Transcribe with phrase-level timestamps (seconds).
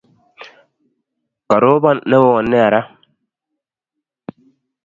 [1.49, 2.87] koropan newon nea raa